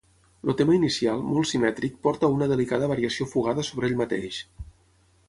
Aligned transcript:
El 0.51 0.55
tema 0.61 0.77
inicial, 0.77 1.19
molt 1.33 1.49
simètric, 1.49 1.99
porta 2.07 2.29
a 2.29 2.35
una 2.37 2.47
delicada 2.53 2.89
variació 2.93 3.29
fugada 3.35 3.67
sobre 3.69 3.91
ell 3.91 3.97
mateix. 4.01 4.41